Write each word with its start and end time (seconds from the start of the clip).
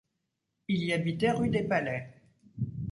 Il 0.67 0.83
y 0.83 0.93
habitait 0.93 1.29
rue 1.29 1.49
des 1.49 1.61
Palais. 1.61 2.11